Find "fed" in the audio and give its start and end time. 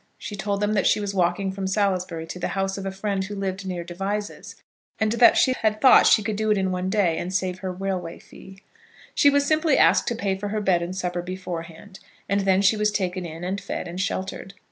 13.61-13.87